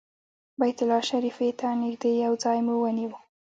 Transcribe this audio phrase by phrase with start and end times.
[0.59, 3.11] بیت الله شریفې ته نږدې یو ځای مو ونیو.